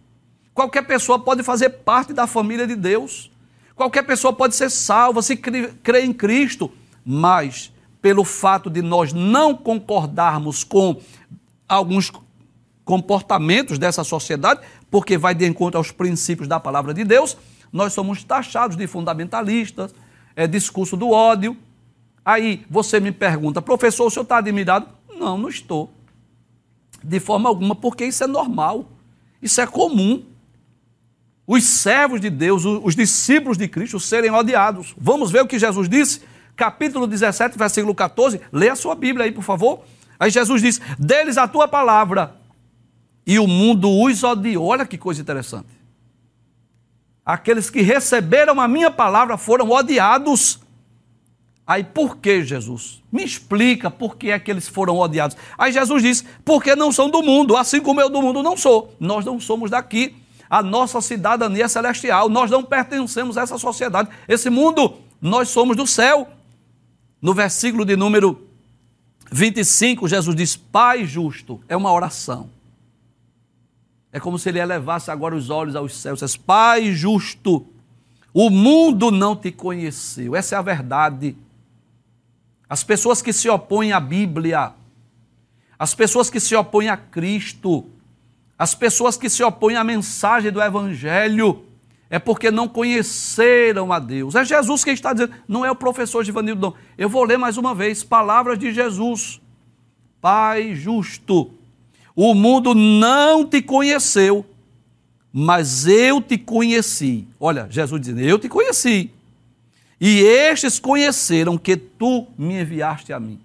[0.54, 3.30] Qualquer pessoa pode fazer parte da família de Deus.
[3.74, 6.70] Qualquer pessoa pode ser salva se crer em Cristo.
[7.04, 11.00] Mas, pelo fato de nós não concordarmos com
[11.68, 12.12] alguns
[12.84, 14.60] comportamentos dessa sociedade,
[14.90, 17.36] porque vai de encontro aos princípios da palavra de Deus,
[17.72, 19.94] nós somos taxados de fundamentalistas,
[20.36, 21.56] é discurso do ódio.
[22.24, 24.86] Aí você me pergunta, professor, o senhor está admirado?
[25.18, 25.90] Não, não estou.
[27.02, 28.86] De forma alguma, porque isso é normal,
[29.40, 30.22] isso é comum
[31.46, 34.94] os servos de Deus, os discípulos de Cristo, serem odiados.
[34.96, 36.22] Vamos ver o que Jesus disse?
[36.54, 38.40] Capítulo 17, versículo 14.
[38.52, 39.80] Lê a sua Bíblia aí, por favor.
[40.18, 42.36] Aí Jesus diz: Deles a tua palavra,
[43.26, 44.66] e o mundo os odiou.
[44.66, 45.68] Olha que coisa interessante.
[47.24, 50.60] Aqueles que receberam a minha palavra foram odiados.
[51.66, 53.02] Aí por que, Jesus?
[53.10, 55.36] Me explica por que é que eles foram odiados.
[55.58, 58.94] Aí Jesus diz: porque não são do mundo, assim como eu do mundo não sou.
[59.00, 60.21] Nós não somos daqui
[60.52, 62.28] a nossa cidadania celestial.
[62.28, 64.98] Nós não pertencemos a essa sociedade, esse mundo.
[65.18, 66.28] Nós somos do céu.
[67.22, 68.46] No versículo de número
[69.30, 72.50] 25, Jesus diz: Pai justo, é uma oração.
[74.12, 76.20] É como se ele elevasse agora os olhos aos céus.
[76.20, 77.66] Diz, Pai justo,
[78.34, 80.36] o mundo não te conheceu.
[80.36, 81.34] Essa é a verdade.
[82.68, 84.74] As pessoas que se opõem à Bíblia,
[85.78, 87.86] as pessoas que se opõem a Cristo,
[88.58, 91.64] as pessoas que se opõem à mensagem do Evangelho
[92.08, 94.34] é porque não conheceram a Deus.
[94.34, 96.74] É Jesus quem está dizendo, não é o professor Givanildo, não.
[96.98, 99.40] Eu vou ler mais uma vez, palavras de Jesus.
[100.20, 101.50] Pai justo,
[102.14, 104.44] o mundo não te conheceu,
[105.32, 107.26] mas eu te conheci.
[107.40, 109.10] Olha, Jesus dizendo, eu te conheci.
[109.98, 113.40] E estes conheceram que tu me enviaste a mim.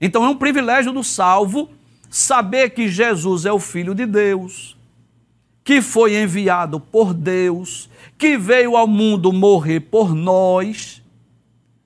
[0.00, 1.68] Então é um privilégio do salvo
[2.12, 4.76] saber que Jesus é o Filho de Deus,
[5.64, 11.02] que foi enviado por Deus, que veio ao mundo morrer por nós.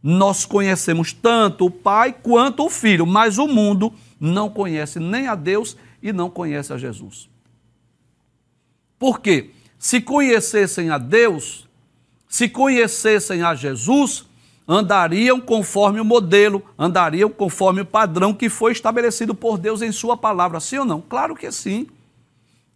[0.02, 5.36] Nós conhecemos tanto o Pai quanto o Filho, mas o mundo não conhece nem a
[5.36, 7.28] Deus e não conhece a Jesus.
[8.98, 9.50] Por quê?
[9.78, 11.68] Se conhecessem a Deus,
[12.28, 14.26] se conhecessem a Jesus,
[14.68, 20.16] andariam conforme o modelo, andariam conforme o padrão que foi estabelecido por Deus em Sua
[20.16, 20.58] palavra.
[20.58, 21.00] Sim ou não?
[21.00, 21.86] Claro que sim.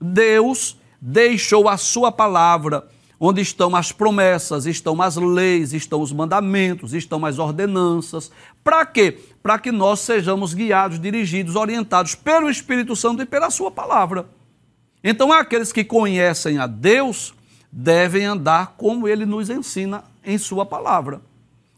[0.00, 2.86] Deus deixou a Sua palavra,
[3.18, 8.30] onde estão as promessas, estão as leis, estão os mandamentos, estão as ordenanças.
[8.62, 9.18] Para quê?
[9.42, 14.26] Para que nós sejamos guiados, dirigidos, orientados pelo Espírito Santo e pela Sua palavra.
[15.02, 17.34] Então, aqueles que conhecem a Deus
[17.72, 21.29] devem andar como Ele nos ensina em Sua palavra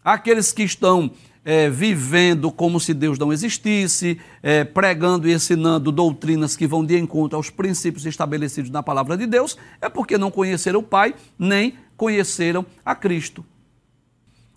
[0.04, 1.10] aqueles que estão
[1.44, 6.98] é, vivendo como se Deus não existisse, é, pregando e ensinando doutrinas que vão de
[6.98, 11.74] encontro aos princípios estabelecidos na palavra de Deus, é porque não conheceram o Pai, nem
[11.96, 13.44] conheceram a Cristo.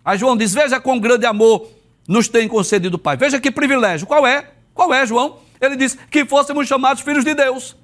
[0.03, 1.67] Aí João diz: Veja quão grande amor
[2.07, 3.17] nos tem concedido o Pai.
[3.17, 4.05] Veja que privilégio.
[4.05, 4.51] Qual é?
[4.73, 5.39] Qual é, João?
[5.59, 7.75] Ele diz que fôssemos chamados filhos de Deus.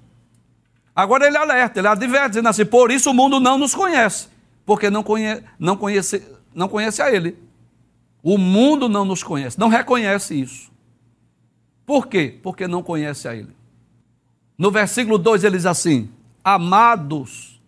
[0.94, 4.28] Agora ele alerta, ele adverte, dizendo assim: Por isso o mundo não nos conhece,
[4.64, 6.22] porque não, conhe não conhece
[6.54, 7.36] não conhece a Ele.
[8.24, 10.72] O mundo não nos conhece, não reconhece isso.
[11.86, 12.40] Por quê?
[12.42, 13.56] Porque não conhece a Ele.
[14.58, 16.10] No versículo 2 ele diz assim:
[16.44, 17.60] Amados,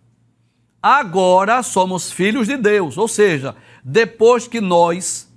[0.80, 2.96] agora somos filhos de Deus.
[2.96, 5.28] Ou seja, depois que nós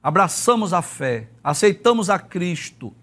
[0.00, 2.94] abraçamos a fé, aceitamos a Cristo,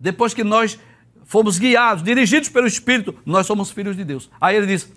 [0.00, 0.78] depois que nós
[1.24, 4.28] fomos guiados, dirigidos pelo Espírito, nós somos filhos de Deus.
[4.40, 4.92] Aí ele diz: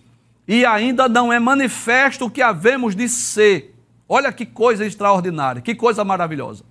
[0.47, 3.74] E ainda não é manifesto o que havemos de ser.
[4.07, 6.63] Olha que coisa extraordinária, que coisa maravilhosa.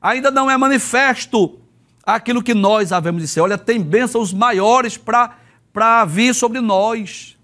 [0.00, 1.58] Ainda não é manifesto
[2.04, 3.40] aquilo que nós havemos de ser.
[3.40, 7.36] Olha, tem bênçãos maiores para vir sobre nós.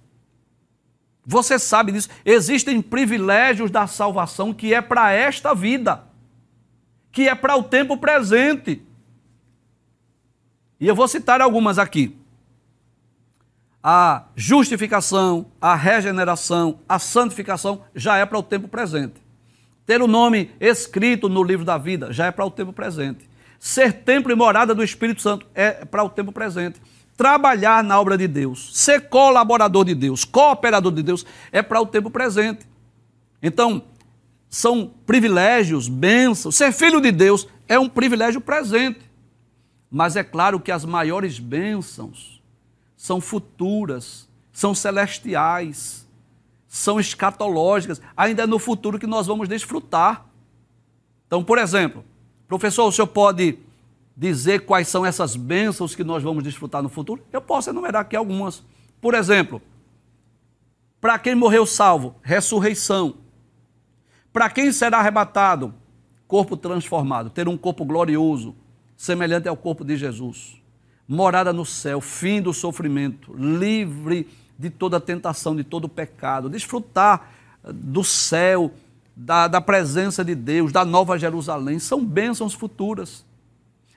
[1.25, 2.09] Você sabe disso.
[2.25, 6.05] Existem privilégios da salvação que é para esta vida,
[7.11, 8.83] que é para o tempo presente.
[10.79, 12.19] E eu vou citar algumas aqui.
[13.83, 19.22] A justificação, a regeneração, a santificação já é para o tempo presente.
[19.85, 23.29] Ter o nome escrito no livro da vida já é para o tempo presente.
[23.59, 26.81] Ser templo e morada do Espírito Santo é para o tempo presente.
[27.17, 31.87] Trabalhar na obra de Deus, ser colaborador de Deus, cooperador de Deus, é para o
[31.87, 32.67] tempo presente.
[33.43, 33.85] Então,
[34.49, 36.57] são privilégios, bênçãos.
[36.57, 39.01] Ser filho de Deus é um privilégio presente.
[39.91, 42.43] Mas é claro que as maiores bênçãos
[42.97, 46.07] são futuras, são celestiais,
[46.73, 48.01] são escatológicas.
[48.17, 50.25] Ainda é no futuro que nós vamos desfrutar.
[51.27, 52.03] Então, por exemplo,
[52.49, 53.59] Professor, o senhor pode
[54.17, 57.23] dizer quais são essas bênçãos que nós vamos desfrutar no futuro?
[57.31, 58.63] Eu posso enumerar aqui algumas.
[59.03, 59.61] Por exemplo,
[60.99, 63.17] para quem morreu salvo, ressurreição.
[64.33, 65.75] Para quem será arrebatado,
[66.27, 68.57] corpo transformado, ter um corpo glorioso,
[68.97, 70.57] semelhante ao corpo de Jesus.
[71.07, 74.27] Morada no céu, fim do sofrimento, livre
[74.63, 77.33] de toda tentação, de todo pecado, desfrutar
[77.65, 78.73] do céu,
[79.15, 83.25] da, da presença de Deus, da Nova Jerusalém, são bênçãos futuras.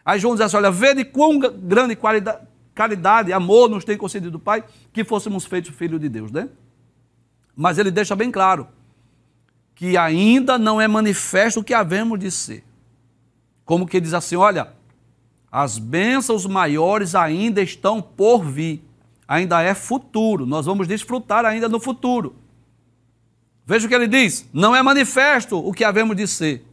[0.04, 4.38] Aí João diz assim: olha, vê de quão grande qualidade, caridade, amor nos tem concedido
[4.38, 6.50] o Pai, que fôssemos feitos filhos de Deus, né?
[7.56, 8.68] Mas ele deixa bem claro
[9.76, 12.64] que ainda não é manifesto o que havemos de ser.
[13.64, 14.74] Como que diz assim: olha,
[15.52, 18.84] as bênçãos maiores ainda estão por vir,
[19.28, 22.36] ainda é futuro, nós vamos desfrutar ainda no futuro.
[23.66, 26.66] Veja o que ele diz: não é manifesto o que havemos de ser,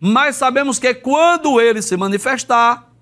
[0.00, 2.92] mas sabemos que quando ele se manifestar,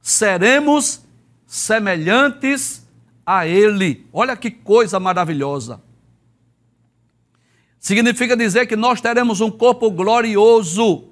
[0.00, 1.02] seremos
[1.46, 2.86] semelhantes
[3.24, 4.06] a ele.
[4.12, 5.80] Olha que coisa maravilhosa.
[7.78, 11.10] Significa dizer que nós teremos um corpo glorioso,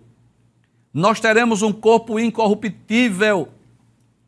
[0.92, 3.48] nós teremos um corpo incorruptível,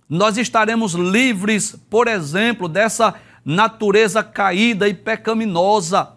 [0.08, 3.14] nós estaremos livres, por exemplo, dessa
[3.44, 6.12] natureza caída e pecaminosa.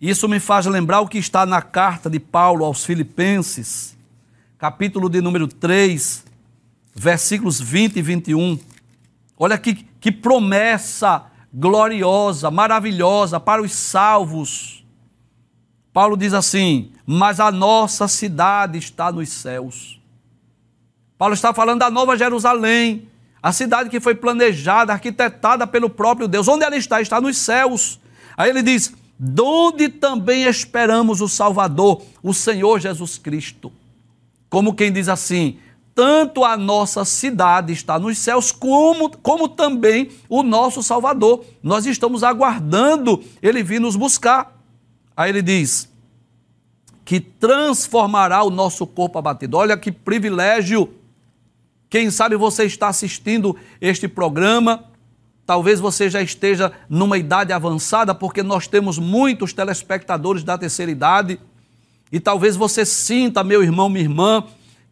[0.00, 3.96] Isso me faz lembrar o que está na carta de Paulo aos Filipenses,
[4.58, 6.24] capítulo de número 3,
[6.94, 8.58] versículos 20 e 21.
[9.38, 14.84] Olha que, que promessa gloriosa, maravilhosa para os salvos.
[15.92, 20.01] Paulo diz assim: Mas a nossa cidade está nos céus.
[21.18, 23.08] Paulo está falando da Nova Jerusalém,
[23.42, 26.48] a cidade que foi planejada, arquitetada pelo próprio Deus.
[26.48, 27.00] Onde ela está?
[27.00, 28.00] Está nos céus.
[28.36, 33.72] Aí ele diz: donde também esperamos o Salvador, o Senhor Jesus Cristo.
[34.50, 35.58] Como quem diz assim:
[35.94, 41.44] tanto a nossa cidade está nos céus, como, como também o nosso Salvador.
[41.62, 44.58] Nós estamos aguardando ele vir nos buscar.
[45.16, 45.88] Aí ele diz
[47.04, 49.56] que transformará o nosso corpo abatido.
[49.56, 50.92] Olha que privilégio.
[51.92, 54.92] Quem sabe você está assistindo este programa
[55.44, 61.38] Talvez você já esteja numa idade avançada, porque nós temos muitos telespectadores da terceira idade.
[62.12, 64.44] E talvez você sinta, meu irmão, minha irmã,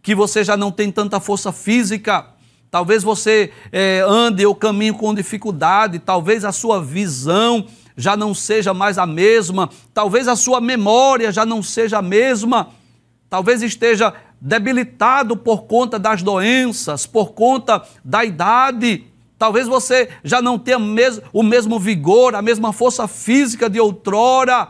[0.02, 2.26] que você já não tem tanta força física.
[2.70, 6.00] Talvez você é, ande ou caminhe com dificuldade.
[6.00, 9.70] Talvez a sua visão já não seja mais a mesma.
[9.94, 12.70] Talvez a sua memória já não seja a mesma.
[13.28, 19.04] Talvez esteja debilitado por conta das doenças, por conta da idade.
[19.38, 20.78] Talvez você já não tenha
[21.32, 24.68] o mesmo vigor, a mesma força física de outrora.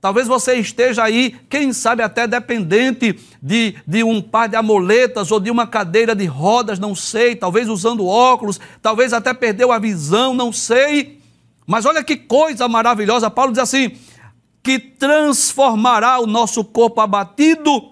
[0.00, 5.38] Talvez você esteja aí, quem sabe até dependente de, de um par de amuletas ou
[5.38, 7.36] de uma cadeira de rodas, não sei.
[7.36, 11.20] Talvez usando óculos, talvez até perdeu a visão, não sei.
[11.64, 13.30] Mas olha que coisa maravilhosa.
[13.30, 13.92] Paulo diz assim:
[14.62, 17.91] que transformará o nosso corpo abatido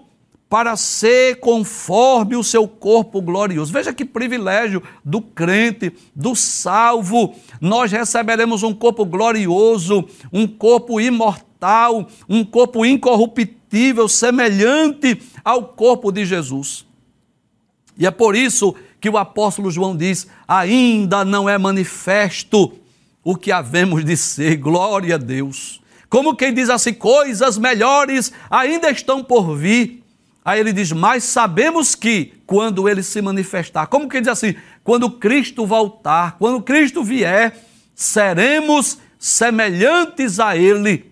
[0.51, 3.71] para ser conforme o seu corpo glorioso.
[3.71, 7.33] Veja que privilégio do crente, do salvo.
[7.61, 11.51] Nós receberemos um corpo glorioso, um corpo imortal
[12.27, 16.85] um corpo incorruptível, semelhante ao corpo de Jesus.
[17.97, 22.73] E é por isso que o apóstolo João diz: ainda não é manifesto
[23.23, 25.79] o que havemos de ser, glória a Deus.
[26.09, 30.00] Como quem diz assim, coisas melhores ainda estão por vir.
[30.43, 35.11] Aí ele diz, mas sabemos que quando ele se manifestar, como quem diz assim, quando
[35.11, 37.55] Cristo voltar, quando Cristo vier,
[37.93, 41.11] seremos semelhantes a ele,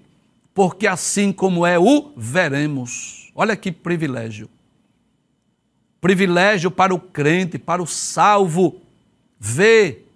[0.54, 3.32] porque assim como é, o veremos.
[3.36, 4.50] Olha que privilégio.
[6.02, 8.82] Privilégio para o crente, para o salvo,
[9.40, 10.10] ver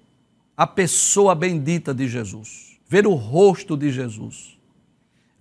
[0.57, 4.52] a pessoa bendita de Jesus, ver o rosto de Jesus,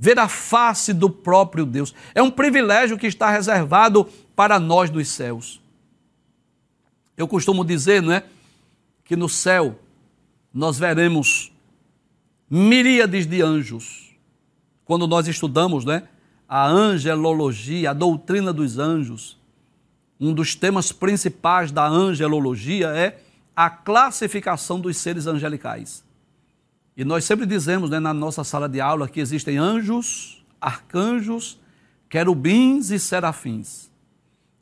[0.03, 1.95] ver a face do próprio Deus.
[2.12, 5.62] É um privilégio que está reservado para nós dos céus.
[7.17, 8.25] Eu costumo dizer, não é,
[9.05, 9.79] que no céu
[10.53, 11.53] nós veremos
[12.51, 14.11] miríades de anjos.
[14.85, 16.09] Quando nós estudamos, né,
[16.49, 19.38] a angelologia, a doutrina dos anjos,
[20.19, 23.21] um dos temas principais da angelologia é
[23.55, 26.03] a classificação dos seres angelicais.
[26.96, 31.59] E nós sempre dizemos né, na nossa sala de aula que existem anjos, arcanjos,
[32.09, 33.90] querubins e serafins,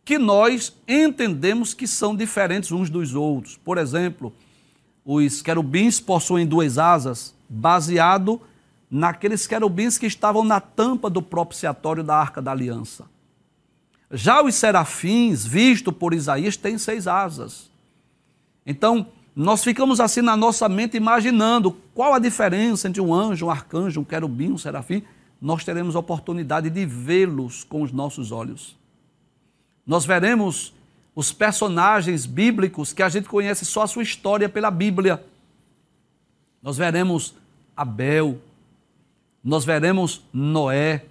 [0.04, 3.56] que nós entendemos que são diferentes uns dos outros.
[3.56, 4.32] Por exemplo,
[5.04, 8.40] os querubins possuem duas asas, baseado
[8.90, 13.06] naqueles querubins que estavam na tampa do propiciatório da Arca da Aliança.
[14.12, 17.70] Já os serafins, visto por Isaías, têm seis asas.
[18.66, 23.50] Então, nós ficamos assim na nossa mente imaginando qual a diferença entre um anjo, um
[23.50, 25.02] arcanjo, um querubim, um serafim.
[25.40, 28.76] Nós teremos oportunidade de vê-los com os nossos olhos.
[29.86, 30.74] Nós veremos
[31.14, 35.24] os personagens bíblicos que a gente conhece só a sua história pela Bíblia.
[36.62, 37.34] Nós veremos
[37.76, 38.38] Abel,
[39.42, 41.04] nós veremos Noé,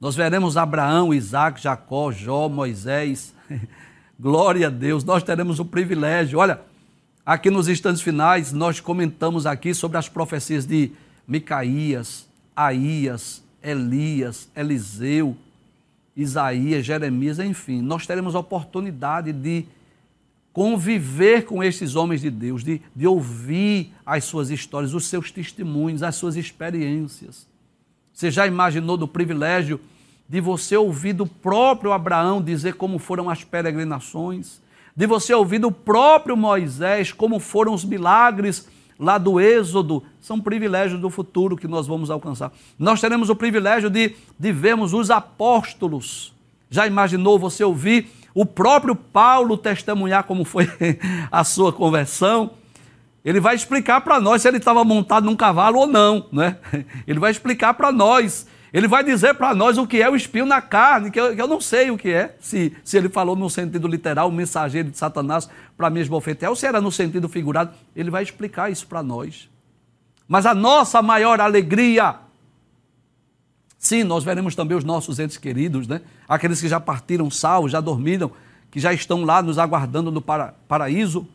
[0.00, 3.34] nós veremos Abraão, Isaac, Jacó, Jó, Moisés.
[4.18, 6.40] Glória a Deus, nós teremos o privilégio.
[6.40, 6.60] Olha,
[7.28, 10.92] aqui nos instantes finais, nós comentamos aqui sobre as profecias de
[11.26, 15.36] Micaías, Aías, Elias, Eliseu,
[16.16, 17.82] Isaías, Jeremias, enfim.
[17.82, 19.66] Nós teremos a oportunidade de
[20.54, 26.02] conviver com estes homens de Deus, de, de ouvir as suas histórias, os seus testemunhos,
[26.02, 27.46] as suas experiências.
[28.10, 29.78] Você já imaginou do privilégio
[30.26, 34.62] de você ouvir do próprio Abraão dizer como foram as peregrinações,
[34.98, 38.66] de você ouvir do próprio Moisés como foram os milagres
[38.98, 42.50] lá do Êxodo, são privilégios do futuro que nós vamos alcançar.
[42.76, 46.34] Nós teremos o privilégio de, de vermos os apóstolos.
[46.68, 50.68] Já imaginou você ouvir o próprio Paulo testemunhar como foi
[51.30, 52.50] a sua conversão?
[53.24, 56.56] Ele vai explicar para nós se ele estava montado num cavalo ou não, né?
[57.06, 58.48] Ele vai explicar para nós.
[58.72, 61.40] Ele vai dizer para nós o que é o espinho na carne, que eu, que
[61.40, 64.90] eu, não sei o que é, se, se ele falou no sentido literal, o mensageiro
[64.90, 67.72] de Satanás para me esbofetear, ou se era no sentido figurado.
[67.96, 69.48] Ele vai explicar isso para nós.
[70.26, 72.16] Mas a nossa maior alegria,
[73.78, 76.02] sim, nós veremos também os nossos entes queridos, né?
[76.28, 78.30] Aqueles que já partiram salvos, já dormiram,
[78.70, 81.26] que já estão lá nos aguardando no para, paraíso.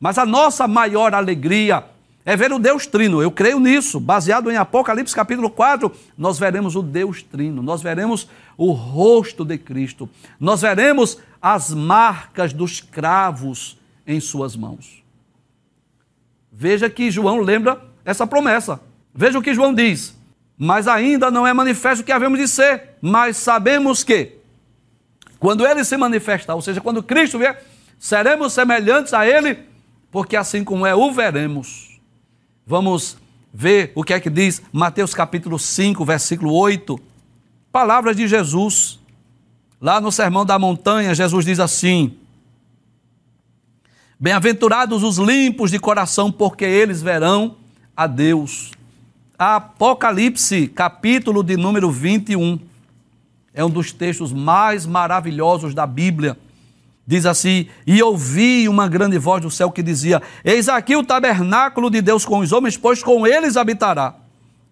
[0.00, 1.84] Mas a nossa maior alegria
[2.24, 3.22] é ver o Deus Trino.
[3.22, 4.00] Eu creio nisso.
[4.00, 9.58] Baseado em Apocalipse capítulo 4, nós veremos o Deus Trino, nós veremos o rosto de
[9.58, 10.08] Cristo,
[10.38, 15.02] nós veremos as marcas dos cravos em suas mãos.
[16.52, 18.80] Veja que João lembra essa promessa.
[19.12, 20.16] Veja o que João diz.
[20.56, 24.36] Mas ainda não é manifesto o que havemos de ser, mas sabemos que,
[25.40, 27.64] quando ele se manifestar, ou seja, quando Cristo vier,
[27.98, 29.74] seremos semelhantes a ele
[30.14, 31.93] porque assim como é, o veremos.
[32.66, 33.18] Vamos
[33.52, 36.98] ver o que é que diz Mateus capítulo 5, versículo 8.
[37.70, 38.98] Palavras de Jesus.
[39.78, 42.16] Lá no Sermão da Montanha, Jesus diz assim:
[44.18, 47.56] Bem-aventurados os limpos de coração, porque eles verão
[47.94, 48.70] a Deus.
[49.38, 52.58] Apocalipse, capítulo de número 21,
[53.52, 56.38] é um dos textos mais maravilhosos da Bíblia.
[57.06, 61.90] Diz assim: E ouvi uma grande voz do céu que dizia: Eis aqui o tabernáculo
[61.90, 64.14] de Deus com os homens, pois com eles habitará.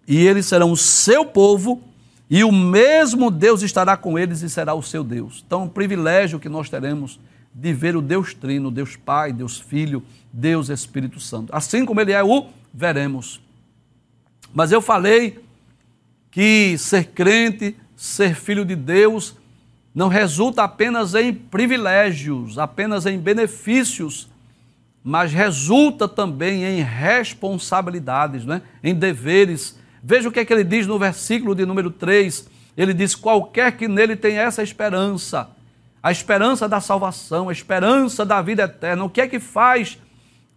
[0.07, 1.81] E eles serão o seu povo,
[2.29, 5.43] e o mesmo Deus estará com eles e será o seu Deus.
[5.45, 7.19] Então, um privilégio que nós teremos
[7.53, 11.55] de ver o Deus Trino, Deus Pai, Deus Filho, Deus Espírito Santo.
[11.55, 13.39] Assim como Ele é, o veremos.
[14.53, 15.39] Mas eu falei
[16.31, 19.35] que ser crente, ser filho de Deus,
[19.93, 24.27] não resulta apenas em privilégios, apenas em benefícios,
[25.03, 28.61] mas resulta também em responsabilidades, né?
[28.83, 29.77] em deveres.
[30.01, 32.47] Veja o que é que ele diz no versículo de número 3.
[32.75, 35.49] Ele diz: qualquer que nele tem essa esperança,
[36.01, 39.99] a esperança da salvação, a esperança da vida eterna, o que é que faz?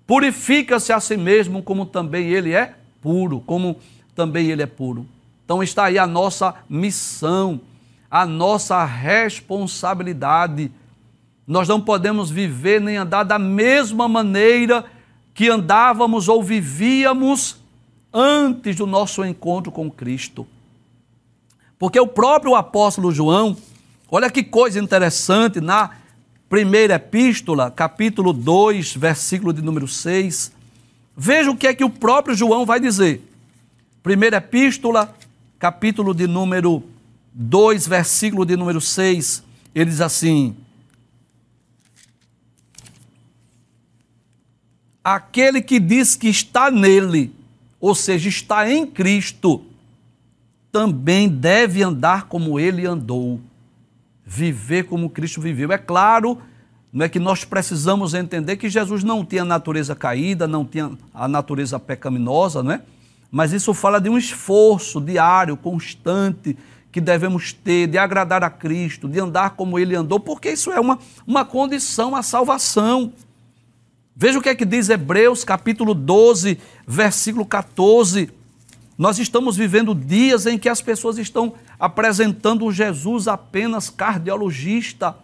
[0.06, 3.76] Purifica-se a si mesmo, como também ele é puro, como
[4.14, 5.06] também ele é puro.
[5.44, 7.60] Então está aí a nossa missão,
[8.10, 10.70] a nossa responsabilidade.
[11.46, 14.84] Nós não podemos viver nem andar da mesma maneira
[15.34, 17.58] que andávamos ou vivíamos
[18.12, 20.46] antes do nosso encontro com Cristo.
[21.78, 23.56] Porque o próprio apóstolo João,
[24.10, 25.90] olha que coisa interessante, na
[26.48, 30.52] primeira epístola, capítulo 2, versículo de número 6,
[31.14, 33.20] veja o que é que o próprio João vai dizer.
[34.02, 35.14] Primeira epístola,
[35.58, 36.82] capítulo de número
[37.38, 40.56] 2, versículo de número 6, ele diz assim:
[45.04, 47.30] Aquele que diz que está nele,
[47.78, 49.62] ou seja, está em Cristo,
[50.72, 53.38] também deve andar como ele andou,
[54.24, 55.70] viver como Cristo viveu.
[55.72, 56.40] É claro,
[56.90, 61.28] não é que nós precisamos entender que Jesus não tinha natureza caída, não tinha a
[61.28, 62.80] natureza pecaminosa, não é?
[63.30, 66.56] Mas isso fala de um esforço diário, constante,
[66.96, 70.80] que devemos ter de agradar a Cristo, de andar como ele andou, porque isso é
[70.80, 73.12] uma, uma condição à salvação.
[74.16, 78.30] Veja o que é que diz Hebreus capítulo 12, versículo 14.
[78.96, 85.14] Nós estamos vivendo dias em que as pessoas estão apresentando um Jesus apenas cardiologista,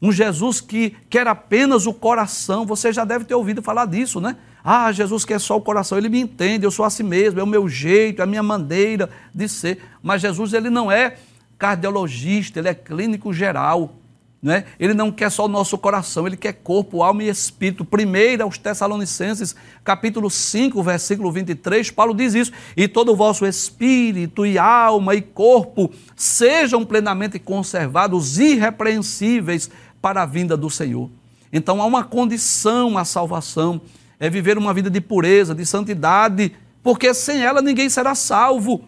[0.00, 2.64] um Jesus que quer apenas o coração.
[2.64, 4.34] Você já deve ter ouvido falar disso, né?
[4.64, 7.46] Ah, Jesus quer só o coração, ele me entende, eu sou assim mesmo, é o
[7.46, 9.82] meu jeito, é a minha maneira de ser.
[10.02, 11.16] Mas Jesus, ele não é
[11.58, 13.94] cardiologista, ele é clínico geral.
[14.42, 14.64] Né?
[14.78, 17.84] Ele não quer só o nosso coração, ele quer corpo, alma e espírito.
[17.84, 19.54] Primeiro aos Tessalonicenses,
[19.84, 25.22] capítulo 5, versículo 23, Paulo diz isso: "E todo o vosso espírito e alma e
[25.22, 31.08] corpo sejam plenamente conservados irrepreensíveis para a vinda do Senhor".
[31.52, 33.80] Então há uma condição à salvação,
[34.22, 38.84] é viver uma vida de pureza, de santidade, porque sem ela ninguém será salvo.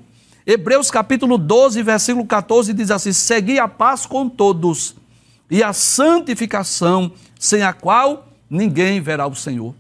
[0.47, 4.95] Hebreus capítulo 12, versículo 14 diz assim: "Segui a paz com todos"
[5.51, 9.75] e a santificação, sem a qual ninguém verá o Senhor.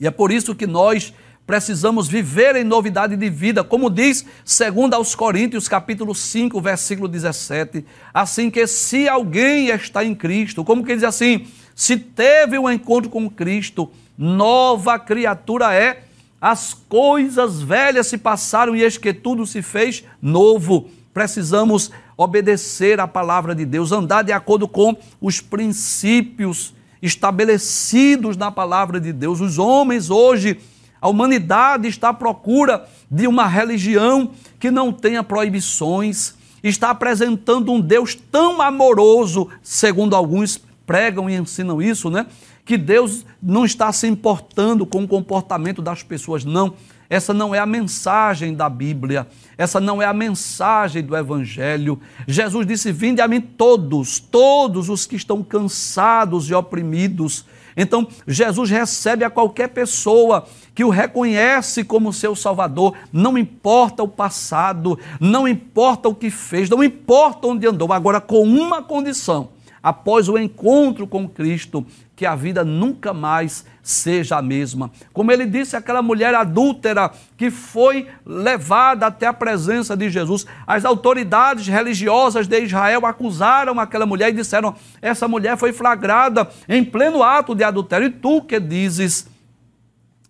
[0.00, 1.12] E é por isso que nós
[1.46, 7.84] precisamos viver em novidade de vida, como diz segundo aos Coríntios, capítulo 5, versículo 17,
[8.14, 13.10] assim que se alguém está em Cristo, como que diz assim, se teve um encontro
[13.10, 16.04] com Cristo, nova criatura é,
[16.40, 20.90] as coisas velhas se passaram e eis que tudo se fez novo.
[21.12, 29.00] Precisamos obedecer à palavra de Deus, andar de acordo com os princípios estabelecidos na palavra
[29.00, 29.40] de Deus.
[29.40, 30.58] Os homens hoje,
[31.00, 37.80] a humanidade está à procura de uma religião que não tenha proibições, está apresentando um
[37.80, 42.26] Deus tão amoroso, segundo alguns pregam e ensinam isso, né?
[42.64, 46.74] Que Deus não está se importando com o comportamento das pessoas, não.
[47.08, 49.26] Essa não é a mensagem da Bíblia,
[49.58, 52.00] essa não é a mensagem do Evangelho.
[52.26, 57.44] Jesus disse: Vinde a mim todos, todos os que estão cansados e oprimidos.
[57.76, 64.08] Então, Jesus recebe a qualquer pessoa que o reconhece como seu Salvador, não importa o
[64.08, 69.50] passado, não importa o que fez, não importa onde andou, agora com uma condição:
[69.82, 71.84] após o encontro com Cristo,
[72.16, 74.90] que a vida nunca mais seja a mesma.
[75.12, 80.84] Como ele disse àquela mulher adúltera que foi levada até a presença de Jesus, as
[80.84, 87.22] autoridades religiosas de Israel acusaram aquela mulher e disseram: essa mulher foi flagrada em pleno
[87.22, 88.06] ato de adultério.
[88.06, 89.26] E tu que dizes?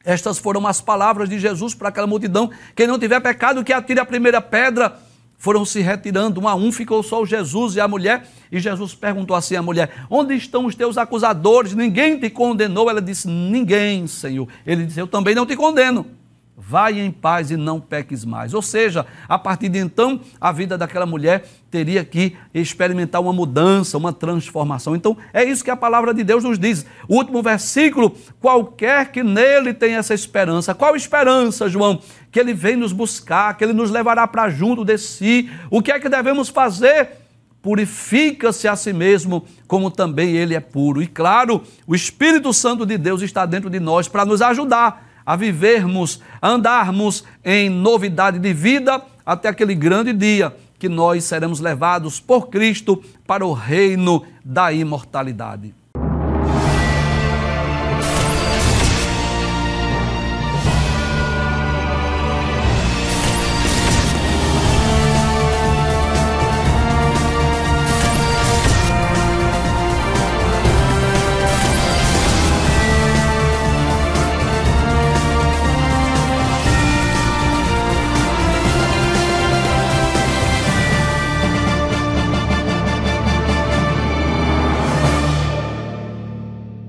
[0.04, 4.00] Estas foram as palavras de Jesus para aquela multidão: quem não tiver pecado, que atire
[4.00, 4.98] a primeira pedra
[5.44, 8.26] foram se retirando um a um, ficou só o Jesus e a mulher.
[8.50, 11.74] E Jesus perguntou assim à mulher: Onde estão os teus acusadores?
[11.74, 12.88] Ninguém te condenou?
[12.88, 14.48] Ela disse: Ninguém, Senhor.
[14.66, 16.06] Ele disse: Eu também não te condeno.
[16.56, 18.54] Vai em paz e não peques mais.
[18.54, 23.98] Ou seja, a partir de então, a vida daquela mulher teria que experimentar uma mudança,
[23.98, 24.94] uma transformação.
[24.94, 26.86] Então, é isso que a palavra de Deus nos diz.
[27.08, 30.72] O último versículo: qualquer que nele tenha essa esperança.
[30.76, 32.00] Qual esperança, João?
[32.30, 35.50] Que ele vem nos buscar, que ele nos levará para junto de si.
[35.68, 37.08] O que é que devemos fazer?
[37.60, 41.02] Purifica-se a si mesmo, como também ele é puro.
[41.02, 45.36] E claro, o Espírito Santo de Deus está dentro de nós para nos ajudar a
[45.36, 52.20] vivermos, a andarmos em novidade de vida até aquele grande dia que nós seremos levados
[52.20, 55.74] por Cristo para o reino da imortalidade.